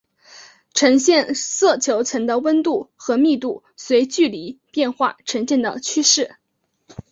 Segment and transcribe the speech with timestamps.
[0.73, 6.37] 呈现色球层的温度和密度随距离变化呈现的趋势。